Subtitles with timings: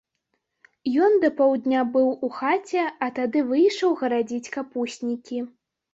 [1.07, 5.37] Ён да паўдня быў у хаце, а тады выйшаў гарадзіць капуснікі.